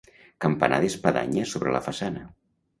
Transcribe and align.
Campanar 0.45 0.79
d'espadanya 0.85 1.45
sobre 1.53 1.77
la 1.79 1.85
façana. 1.91 2.27